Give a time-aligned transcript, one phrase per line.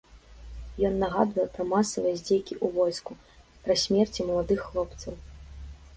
[0.87, 3.11] Ён нагадвае пра масавыя здзекі ў войску,
[3.67, 5.13] пра смерці маладых хлопцаў.